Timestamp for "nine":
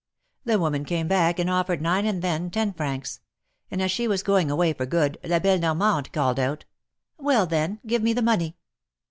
1.79-2.07